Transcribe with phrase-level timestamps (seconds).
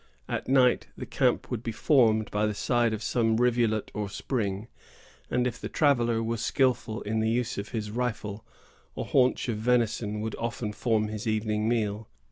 [0.27, 4.67] At night, the camp would be formed by the side of some rivulet or spring;
[5.29, 8.43] and, if the traveller was skilful in the use of his rifle,
[8.97, 12.09] a haunch of venison would often form his evening meal.